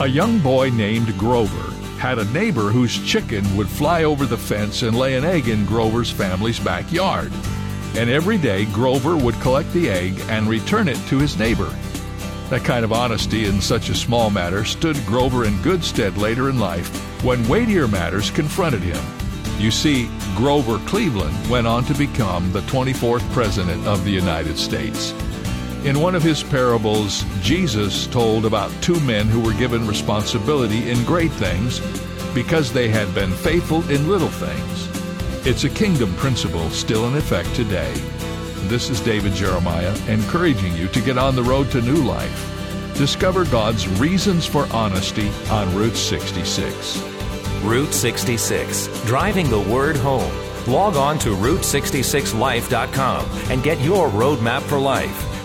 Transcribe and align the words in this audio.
A 0.00 0.06
young 0.06 0.38
boy 0.38 0.70
named 0.70 1.14
Grover 1.18 1.74
had 1.98 2.18
a 2.18 2.24
neighbor 2.32 2.70
whose 2.70 3.06
chicken 3.06 3.44
would 3.54 3.68
fly 3.68 4.04
over 4.04 4.24
the 4.24 4.38
fence 4.38 4.80
and 4.80 4.96
lay 4.96 5.14
an 5.14 5.26
egg 5.26 5.46
in 5.46 5.66
Grover's 5.66 6.10
family's 6.10 6.58
backyard. 6.58 7.30
And 7.94 8.08
every 8.08 8.38
day, 8.38 8.64
Grover 8.64 9.14
would 9.14 9.38
collect 9.42 9.70
the 9.74 9.90
egg 9.90 10.18
and 10.30 10.48
return 10.48 10.88
it 10.88 10.96
to 11.08 11.18
his 11.18 11.38
neighbor. 11.38 11.68
That 12.48 12.64
kind 12.64 12.82
of 12.82 12.94
honesty 12.94 13.44
in 13.44 13.60
such 13.60 13.90
a 13.90 13.94
small 13.94 14.30
matter 14.30 14.64
stood 14.64 14.96
Grover 15.04 15.44
in 15.44 15.60
good 15.60 15.84
stead 15.84 16.16
later 16.16 16.48
in 16.48 16.58
life 16.58 16.88
when 17.22 17.46
weightier 17.46 17.86
matters 17.86 18.30
confronted 18.30 18.80
him. 18.80 19.04
You 19.58 19.70
see, 19.70 20.08
Grover 20.34 20.78
Cleveland 20.86 21.50
went 21.50 21.66
on 21.66 21.84
to 21.84 21.94
become 21.94 22.50
the 22.52 22.62
24th 22.62 23.30
President 23.32 23.86
of 23.86 24.02
the 24.06 24.12
United 24.12 24.56
States. 24.56 25.12
In 25.84 26.00
one 26.00 26.14
of 26.14 26.22
his 26.22 26.42
parables, 26.42 27.24
Jesus 27.40 28.06
told 28.06 28.44
about 28.44 28.70
two 28.82 29.00
men 29.00 29.28
who 29.28 29.40
were 29.40 29.54
given 29.54 29.86
responsibility 29.86 30.90
in 30.90 31.02
great 31.04 31.32
things 31.32 31.80
because 32.34 32.70
they 32.70 32.88
had 32.88 33.14
been 33.14 33.32
faithful 33.32 33.88
in 33.88 34.06
little 34.06 34.28
things. 34.28 35.46
It's 35.46 35.64
a 35.64 35.70
kingdom 35.70 36.14
principle 36.16 36.68
still 36.68 37.08
in 37.08 37.16
effect 37.16 37.54
today. 37.54 37.94
This 38.68 38.90
is 38.90 39.00
David 39.00 39.32
Jeremiah 39.32 39.96
encouraging 40.06 40.76
you 40.76 40.86
to 40.88 41.00
get 41.00 41.16
on 41.16 41.34
the 41.34 41.42
road 41.42 41.70
to 41.70 41.80
new 41.80 42.02
life. 42.04 42.94
Discover 42.98 43.46
God's 43.46 43.88
reasons 43.98 44.44
for 44.44 44.68
honesty 44.74 45.30
on 45.50 45.74
Route 45.74 45.96
66. 45.96 46.98
Route 47.62 47.94
66, 47.94 49.04
driving 49.06 49.48
the 49.48 49.60
word 49.60 49.96
home. 49.96 50.30
Log 50.66 50.96
on 50.96 51.18
to 51.20 51.30
Route66Life.com 51.30 53.26
and 53.50 53.62
get 53.62 53.80
your 53.80 54.10
roadmap 54.10 54.60
for 54.60 54.78
life. 54.78 55.29